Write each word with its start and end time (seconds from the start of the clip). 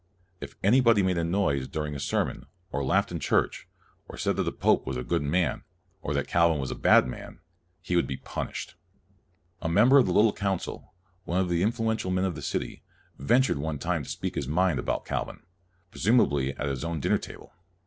If 0.39 0.55
anybody 0.63 1.03
made 1.03 1.19
a 1.19 1.23
noise 1.23 1.67
during 1.67 1.93
a 1.93 1.99
sermon, 1.99 2.47
or 2.71 2.83
laughed 2.83 3.11
in 3.11 3.19
church, 3.19 3.67
or 4.09 4.17
said 4.17 4.35
that 4.37 4.41
the 4.45 4.51
pope 4.51 4.87
was 4.87 4.97
a 4.97 5.03
good 5.03 5.21
man, 5.21 5.63
or 6.01 6.15
that 6.15 6.27
Calvin 6.27 6.57
was 6.57 6.71
a 6.71 6.75
bad 6.75 7.05
man, 7.05 7.39
he 7.83 7.95
was 7.95 8.05
punished. 8.23 8.73
A 9.61 9.69
mem 9.69 9.89
CALVIN 9.91 9.91
115 9.91 9.91
her 9.91 9.97
of 9.99 10.05
the 10.07 10.13
Little 10.13 10.33
Council, 10.33 10.93
one 11.25 11.39
of 11.39 11.49
the 11.49 11.61
influ 11.61 11.95
ential 11.95 12.11
men 12.11 12.25
of 12.25 12.33
the 12.33 12.41
city, 12.41 12.81
ventured 13.19 13.59
one 13.59 13.77
time 13.77 14.01
to 14.01 14.09
speak 14.09 14.33
his 14.33 14.47
mind 14.47 14.79
about 14.79 15.05
Calvin, 15.05 15.43
presum 15.91 16.19
ably 16.25 16.55
at 16.55 16.65
his 16.65 16.83
own 16.83 16.99
dinner 16.99 17.19
table. 17.19 17.53